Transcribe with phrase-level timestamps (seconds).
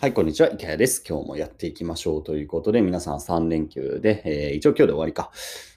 [0.00, 0.50] はい、こんにちは。
[0.50, 1.02] 池谷です。
[1.08, 5.30] 今日もやっていきましょうということで、皆さん3連休で、えー、一応今日で終わりか。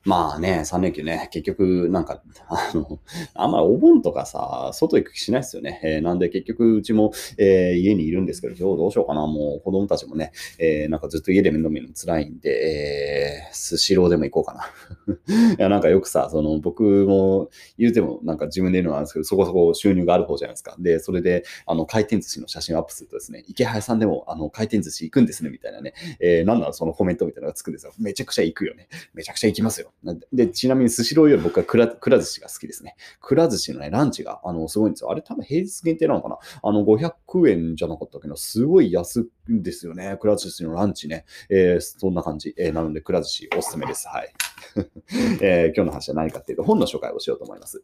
[0.03, 2.99] まあね、3連休ね、結局、なんか、あの、
[3.35, 5.79] あんまりお盆とかさ、外行く気しないですよね。
[5.83, 9.27] えー、なんで結局、うちも、えー、家にいるんですけど、今日どうしようかな。
[9.27, 15.55] もう子供たちもね、え、なんかずっと家で面倒見るの辛いんで、えー、スシローでも行こうかな。
[15.55, 20.75] いや、なんかよくさ、その、僕も言うても、なんか自分で言うのはあるんですけど、そこそこ収入がある方じゃないですか。
[20.79, 25.93] で、それで、あの、回転寿司の写真をアップするとですね、池原さんでも、あの、回転寿司行くんですね、みたいなね。
[26.19, 27.93] えー、なんならそのコメントみたいなのがつくんですよ。
[27.99, 28.87] めちゃくちゃ行くよね。
[29.13, 29.91] めちゃくちゃ行きますよ。
[30.33, 32.95] で、ちなみにスシローより僕はくらくら寿司が好きですね。
[33.21, 35.11] くら寿司のね、ランチが、あの、すごいんですよ。
[35.11, 40.17] あれ多分平日限定なのかなあの、500円じゃなかったけど、すごい安いんですよね。
[40.19, 41.25] くら寿司のランチね。
[41.49, 42.53] えー、そんな感じ。
[42.57, 44.07] えー、なので、くら寿司おすすめです。
[44.07, 44.33] はい。
[45.41, 47.83] えー、今日の話は何かっていうと、本の紹介をしようと思います。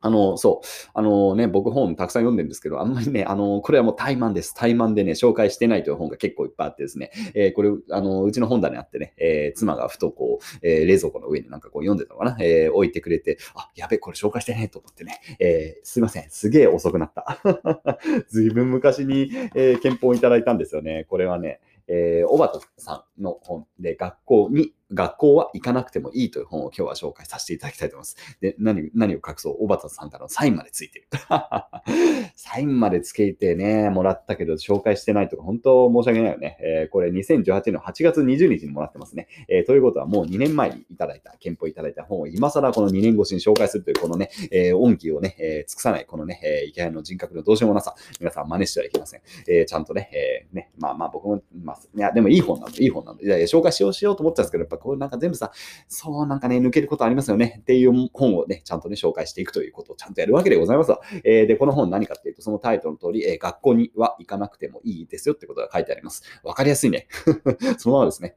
[0.00, 0.66] あの、そう。
[0.94, 4.54] あのね、僕本たくさん読んでるんですけど、あんまりね、あの、これはもう怠慢です。
[4.54, 16.30] 怠慢でね、紹介してないという本が結構いっぱいあってですね、えー、これ、あの、うちの本棚にあってね、えー、妻がふとこう、えー、冷蔵庫の上になんかこう読んでたのかな、え、置いてくれて、あ、やべ、これ紹介してねと思ってね、え、すいません。
[16.30, 17.40] すげえ遅くなった。
[18.28, 21.06] ずいぶん昔に、えー、憲法をいただいたんですよね。
[21.08, 28.16] これはね、えー、小畑さんの本で学校に学校は行かなくてもいいという本を今日は紹介させていただきたいと思います。
[28.40, 31.08] で、何、何を隠そう、小畑さんからのサインまでついてる。
[32.36, 36.58] サインまでつけてね、もらったけど紹介してないとか、本当申し訳ないよね。
[36.60, 39.28] えー、これ2018年の8月20日にもらってますね。
[39.48, 49.20] えー、ということはもう2年前にいただいた、憲法いただいた本を今更この2年越しに紹介するというこのね、えー、恩義をね、え尽くさない、このね、えー、池谷の人格のどうしようもなさ、皆さん真似してはいけません。
[49.48, 53.20] えちゃんとね、えね、まあまあ僕も、まあ、いや、でもいい本なの、いい本なの。
[53.20, 55.52] いやいや、紹介しようしようと思ったんですけど、やっぱこうなんか全部さ、
[55.88, 61.00] そうなんかね、抜けることありますよねっていう本をね、ちゃんとね、紹介していくということをちゃんとやるわけでございますわ。
[61.24, 66.22] えー、で、この本何かっていうと、そのタイトルの通り、えー、学校には行かなくてもいいですよってことが書いてあります。
[66.42, 67.08] わかりやすいね。
[67.78, 68.36] そのままですね。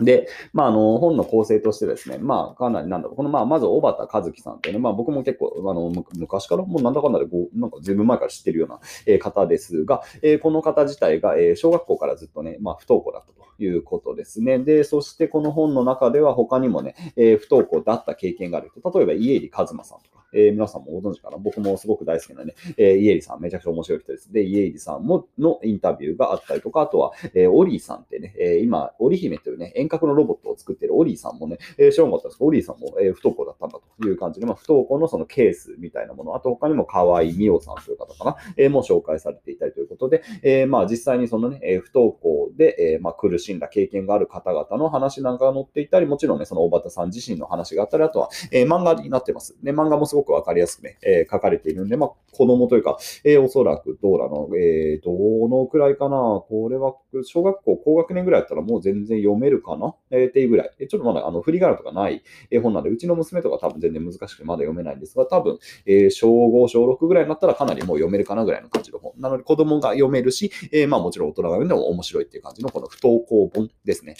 [0.00, 14.58] で、まあ、あの、本の構成としてですね、まあ、かなりなんだろう、この、まあ、まず、小畑和樹さんっていうね、まあ、僕も結構、あの、昔から、もうなんだかんだで、こう、なんか随分前から知ってるような、えー、方ですが、えー、この方自体が、えー、小学校からずっとね、まあ、不登校だったということですね。
[14.58, 21.38] で、そしてこの本の中では他にもね、えー、不登校だった経験がある人、例えば家入一馬さんとか、えー、皆さんもご存知かな？
[21.38, 24.32] 僕もすごく大好きなね、えー、イエリさん、めちゃくちゃ面白い人です。
[24.32, 49.56] で、イエリさんものインタビューがあったりとか、あとは、えー、オリーさんってね、えー、今、オリ姫というね、遠隔のロボットを作ってるオリーさんもね、えー、知らなかったですけど、オリーさんも、えー、不登校だったんだという感じで、まあ、不登校のそのケースみたいなもの、あと他にも河合美桜さんという方かな、えー、も紹介されていたりということで、えー、まあ実際にそのね、えー、不登校で、えー、まあ苦しんだ経験がある方々の話なんかが載っていたり、もちろんね、その大畑さん自身の話があったり、あとは、えー、漫画になってます。
[49.62, 56.16] で、漫画もすごくわかりやすくね、えー、書かれているんで、まあ、子供というか、えー、おそらくどうなの、えー、どのくらいかな
[56.48, 56.94] これは、
[57.24, 60.70] 小学校高学年ぐらいだったらもう全然読めるかな、えー、っていうぐらい。
[60.88, 62.22] ちょっとまだ、あの、振り仮名とかない
[62.62, 69.12] 本なんで、うちの娘とか多分全然難しくてまだ読めないんですが、多分、えー、小5、小6ぐらいになったらかなりもう読めるかなぐらいの感じの本。
[69.18, 74.16] なので、子供が読めるし、えー、まあもちろん大人が読んでも面白いっていう感じのこの不登校本ですね。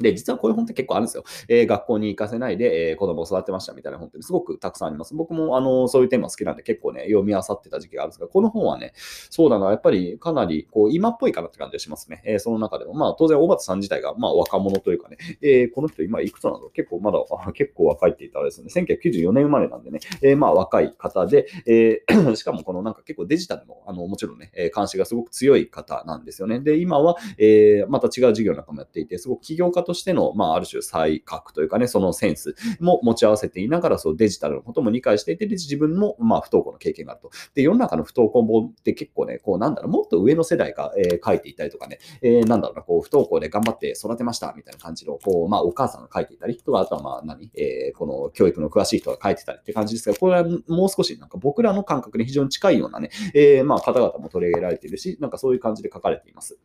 [0.00, 1.24] で、実はこういう本って結構あるんですよ。
[1.48, 5.14] えー、学校に行かせないで、えー、子供を育てましたみたいな本ってすごくたくさんあります。
[5.14, 8.92] 僕もあのそういうテーマ好きなんで結構ね、読み漁ってた時期があるんですが、この本はね、
[9.30, 12.22] そうだな、やっぱりかなりこう今っぽいかなって感じがしますね。
[12.24, 17.18] えー、その中でも、まあ当然、大畑さん自体がまあ若者というかね、えー、この人今いくつなの結構まだ、
[17.52, 26.60] 結構若いって言ったらですね、1994年生まれなんでね、えー、まあ若い方で、えー、 しかもこのなんか結構デジタルの、あのもちろんね、え監視がすごく強い方なんですよね。
[26.60, 37.30] で、今は、えー、また違う事業なんかもやっていて、すごく起業家としての、まあある種再覚というかね、そのセンスも持ち合わせていながら、そうデジタルのことも理解していて、で自分もまあ不登校の経験があると。
[37.54, 56.58] で、世の中の不登校本って結構ね、こうなんだろう、もっと上の世代が、えー、書いていたりとかね、えー、なんだろうな、こう不登校で頑張って育てましたみたいな感じの、こう、まあお母さんが書いていたりとか、あとはまあ何、えー、この教育の詳しい人が書いてたりって感じですが、これはもう少しなんか僕らの感覚に非常に近いようなね、えー、まあ方々も取り上げられているし、なんかそういう感じで書かれています。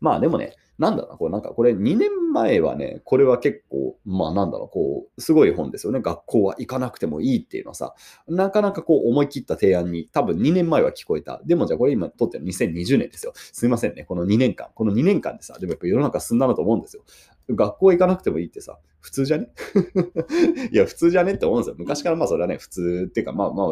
[0.00, 6.00] まあでもね、なんだろうな、これなんかこれ2年前はね、これは結構、まあなんだろう、こう、すごい本ですよね。
[6.00, 7.94] 学校は行かなくてもいいっていうのはさ、
[8.26, 11.40] なかなかこう思い切った提案に多分2年前は聞こえた。
[11.44, 13.32] でもじゃあこれ今撮ってる2020年ですよ。
[13.34, 14.04] すいませんね。
[14.04, 17.04] この2年間、この2年間でさ、でもやっぱ世の中進んだなと思うんですよ。
[17.50, 19.48] 学校行かなくてもいいってさ、普通じゃね？
[20.72, 21.74] いや、普通じゃねって思うんですよ。
[21.78, 23.66] 昔からまあそれはね、普通っていうか、まあまあ、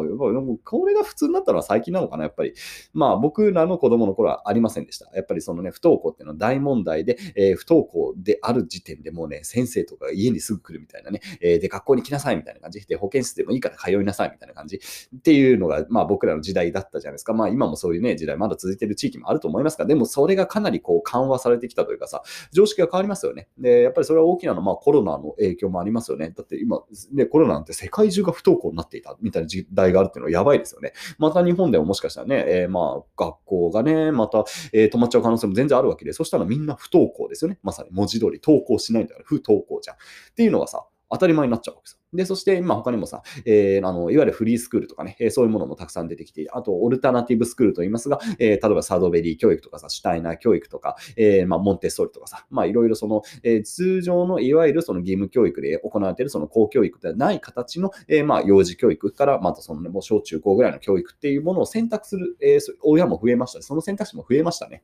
[0.63, 2.53] これが普通になったのは最近なのかな、やっぱり。
[2.93, 5.09] まあ僕らの子供の頃はありませんでした。
[5.15, 14.79] やっぱりそのね、不登校っていうのは大問題で、えー、不登校である時点でもうね、先生とか家にすぐ来るみたいなね、えー、で、学校に来なさいみたいな感じで、保健室でもいいから通いなさいみたいな感じ
[15.15, 17.33] っていうのが、まあ僕らの時代だったじゃないですか。
[17.33, 22.21] まあ今もそういうね、時代まだ続いてる地域もあると思いますが、でもそれがかなりこう緩和されてきたというかさ、
[22.51, 23.47] 常識が変わりますよね。
[23.57, 26.29] で、やっぱりそれは大きなのは、まあコロナのの影響もありますよね。
[26.29, 26.81] だって今、
[27.11, 30.93] ね、コロナなんて世界中が不登校になっていたみたいな時代があるっていうのはやばいですよね。
[31.17, 37.57] また日本でももしかしたらね、えー、まあ学校がね、また、えー、止まっちゃう可能性も全然あるわけで、そしたらみんな不登校ですよね。
[37.63, 39.95] まさに文字通り登校しないんだから不登校じゃん。
[39.95, 39.99] っ
[40.35, 42.02] ていうのがさ、当たり前になっちゃうわけです。
[42.13, 64.83] で、そして、まあ、他にもさ、えー、あの、いわゆるフリースクールとかね、えー、そういうものもたくさん出てきて、あと、オルタナティブスクールと言いますが、えー、例えばサードベリー教育とかさ、シュタイナー教育とか、え、まあ、モンテッソーリとかさ、まあ、いろいろその、え、通常の、いわゆるその義務教育で行われているその公教育ではない形の、え、まあ、幼児教育から、またそのね、もう小中高ぐらいの教育っていうものを選択する、え、親も増えましたその選択肢も増えましたね。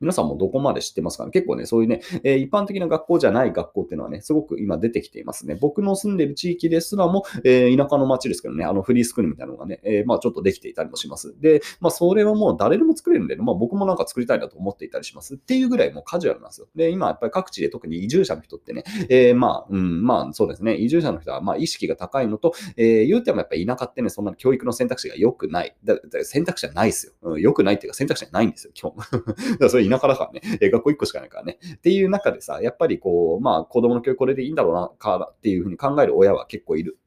[0.00, 1.30] 皆さんもどこまで知ってますかね？
[1.30, 5.56] 結構ね、そういうね、えー、一般的な学校じゃない学校っていうのはね、すごく今出てきていますね。
[5.60, 11.34] 僕の住んでる地域ですらも、えー、田舎の町ですけどね、あのフリースクールみたいなのがね、えー、まあちょっとできていたりもします。
[11.40, 15.34] で、まあそれはもう誰でも作れるんで、まあ僕もなんか作りたいなと思っていたりします。
[15.34, 16.68] っていうぐらいもうカジュアルなんですよ。
[16.74, 25.76] で、今やっぱり各地で特に移住者の人ってね、えー、まあ、うん、まあそうですね、移住者の人はまあ意識が高いのと、えー、言うてもやっぱり田舎ってね、そんな教育の選択肢が良くない。
[25.84, 27.12] だだ選択肢はないですよ。
[27.22, 28.94] うん、良くないっていうか選択肢はないんですよ、基本。
[29.72, 30.58] それ田舎だからね。
[30.60, 31.58] え学校1個しかないからね。
[31.74, 36.98] っていう中でさ、やっぱりこう、まあ子供の教育これでいいんだろうな、かっていうふうに考える親は結構いる。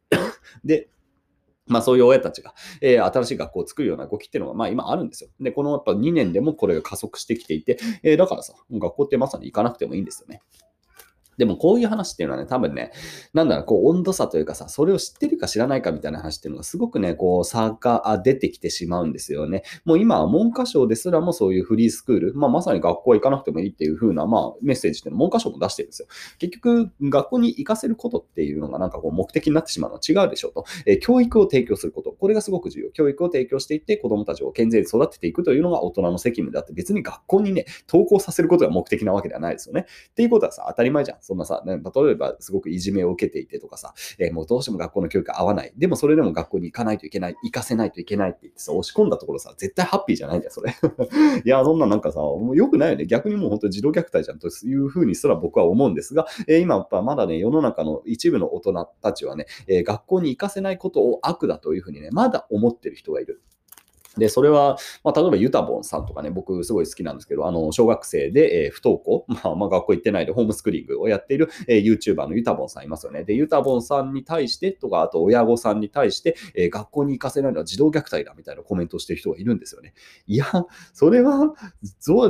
[0.66, 0.90] で、
[1.68, 5.30] まあそういう親たちが、えー、新しい学校を作るような動きっていうのが、まあ今あるんですよ。
[5.40, 10.42] で、このやっぱ2年でもこれが加速してきていて、えー、だからさ、学校ってまさに行かなくてもいいんですよね。
[11.38, 12.92] でもこういう話っていうのはね、多分ね、
[13.34, 19.64] なんだろう、こう温度差というかさ、それを知ってるか知らないかみたいな話っていうのがすごくね、こう差が出てきてしまうんですよね。
[19.84, 26.08] もう今は文科省ですらもそういうフリースクール、まあまさに学校行かなくてもいいっていう風な、まあメッセージって文科省も出してるんですよ。
[26.40, 30.66] 結局、学校に行かせることっていうのがなんかこう目的になってしまうのは違うでしょうと。
[30.86, 32.12] え、教育を提供すること。
[32.12, 32.92] これがすごく重要。
[32.92, 39.86] 教育を提供していって子供たちを健全に育てていくというのが大人の責務であって、別に学校にね、登校させることが目的なわけではないですよね。
[40.12, 41.18] っていうことはさ、当たり前じゃん。
[41.26, 45.74] そんなさ、ね、例えばすごくいじめを受けていてとかさ、えー、もうどうしても学校の教育合わない。
[45.76, 50.76] でもそれでも学校に行かないといけない、行かせないといけないって言ってさ、押し込んだところさ、絶対ハッピーじゃないんだよ、それ。
[51.44, 53.08] いや、そんななんかさ、もう良くないよね。
[53.08, 63.42] 逆にもう本当に児童虐待じゃんというふうにすら僕は思うんですが、えー、今やっぱまだね、世の中の一部の大人たちはね、えー、学校に行かせないことを悪だというふうにね、まだ思ってる人がいる。
[64.18, 73.24] で、それは、まあ、例えばユタボンさんとかね、僕すごい好きなんですけど、あの、小学生で、えー、不登校、 まあ、まあ、学校行ってないでホームスクーリングをやっている、えー、YouTuber のユタボンさんいますよね。
[73.24, 79.94] で、ユタボンさんに対してとか、あと親御さんに対して、えー、学校に行かせないのは児童虐待だみたいなコメントをしてる人がいるんですよね。
[80.28, 80.46] いや、
[80.94, 81.54] それは、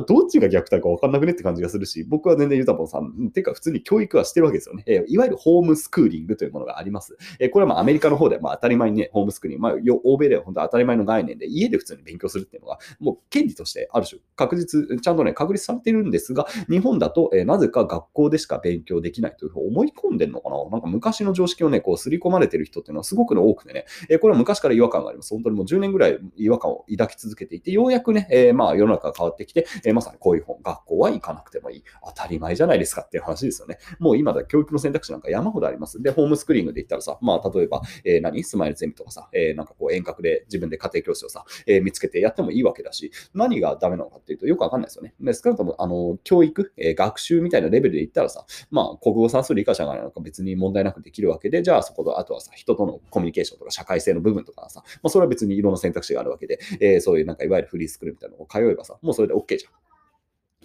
[0.08, 4.84] どっちが虐待か分かんなくねって感じがするし、僕は全然ユタボンさん、ていうか普通に教育はしてるわけですよね。
[4.88, 7.18] えー、いわゆるホームスクーリングというものがあります。
[7.40, 9.74] えー、これはまあアメリカの方でまあ当たり前にね、ホームスクーリング、まあ、
[10.04, 20.56] 欧米では本当当たり前の概念で、家でで普通に勉強するっていうのが、もう権利としてある種、確実、ちゃんとね、確立されてるんですが、日本だと、えー、なぜか学校でしか勉強できないというふうに思い込んでるのかな？
[20.72, 25.34] なんか昔の常識をね、こう、刷り込まれてる人っていうのはすごく、ね、多くてね、えー、これは昔から違和感があります。
[25.34, 31.84] 本当にもう10年ぐらい違和感を抱き続けていて、ようやくね、えー、まあ世の中が変わってきて、えまさにこういう本、学校は行かなくてもいい。
[32.06, 33.78] 当たり前じゃないですかっていう話ですよね。
[34.00, 36.02] もう今だ教育の選択肢なんか山ほどあります。
[36.02, 38.44] で、ホームスクリーングで言ったらさ、まあ例えば、え何？
[38.44, 45.14] スマイルゼミとかさ、えなんかこう遠隔で自分で家庭教師をさ、え見つけてやってもいいわけだし、何がダメなのかっていうとよくわかんないですよね。
[45.20, 59.72] で少なくとも、あの、教育、え、学習みたいなレベルで言ったらさ、まあ、国語算数理科者がなんか別に問題なくできるわけで、じゃあそこと、あとはさ、人とのコミュニケーションとか社会性の部分とかさ、まあ、それは別にいろんな選択肢があるわけで、えー、そういうなんかいわゆるフリースクールみたいなのを通えばさ、もうそれで OK じゃん。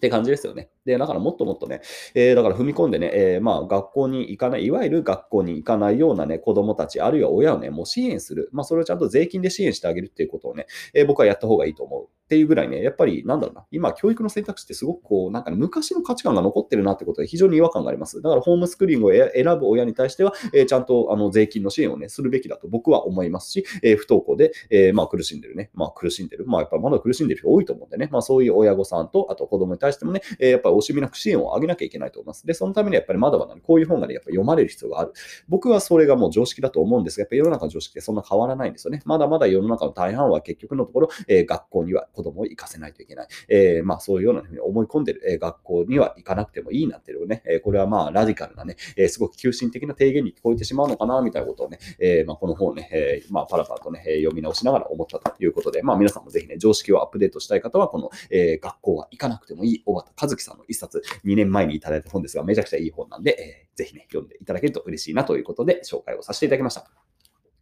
[0.01, 0.71] って感じですよね。
[0.87, 1.83] で、だからもっともっとね、
[2.15, 8.49] えー、だから踏み込んでね、えー、まあ学校に行かない、いわゆる学校に行かないようなね、子供たち、あるいは親をね、もう支援する。
[8.53, 12.09] まあそれをちゃんと税金で支援してあげるっていうことをね、えー、僕はやった方がいいと思う。
[12.31, 18.23] っていうぐらいね、やっぱりなんだろうな、今、教育の選択肢ってすごくこう、なんか、ね、昔の価値観が残ってるなってことで非常に違和感があります。
[18.23, 32.47] だからホームスクリーンを選ぶ親に対しては、えー、ちゃんとあの税金の支援をね、するべきだと僕は思いますし、えー、不登校で、えー、まあ苦しんでるね、まあ苦しんでる、まあやっぱまだ苦しんでる人多いと思うんでね、まあそういう親御さんと、あと子供に対してもね、え、やっぱり惜しみなく支援を上げなきゃいけないと思います。
[32.47, 35.13] で、そのためにやっぱりまだまだ、ね、こういう本がね、やっぱ読まれる必要がある。
[35.49, 39.03] 僕はそれがもう常識だと思うんですが、やっぱ世の中の常識ってそんな変わらないんですよね。
[39.05, 43.27] まだまだ世の中の大半は結局のところ、え、学校には子供を行かせないといけない。
[43.49, 66.91] えー、まあそういうようなふうに思い込んでる、え学校には行かなくてもいいなんていうね、えこれはまあラディカルなね、えすごく急進的な提言に聞こえてしまうのかな、みたいなことをね、えまあこの本ね、えまあパラパラとね、読み直しながら思ったということで、まあ皆さんもぜひね、常識をアップデートしたい方は、この、え学校は行かなくてもいい、小畑和樹さんの一冊、2年前にいただいた本ですが、めちゃくちゃいい本なんで、えぜひね、読んでいただけると嬉しいなということで、紹介をさせていただきました。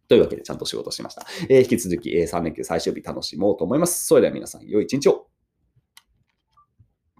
[0.09, 1.25] というわけで、ちゃんと仕事しました。
[1.49, 4.05] えー、引き続き、えー、3連休最終日楽しもうと思います。
[4.07, 5.27] それでは皆さん、良い一日を。